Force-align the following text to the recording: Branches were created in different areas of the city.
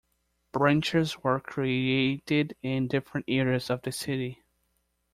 Branches 0.51 1.21
were 1.23 1.39
created 1.39 2.55
in 2.63 2.87
different 2.87 3.25
areas 3.29 3.69
of 3.69 3.83
the 3.83 3.91
city. 3.91 4.43